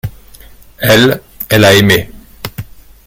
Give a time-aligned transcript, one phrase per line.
[0.79, 2.09] Elle, elle a aimé.